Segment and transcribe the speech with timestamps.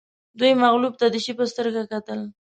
[0.39, 2.19] دوی مغلوب ته د شي په سترګه کتل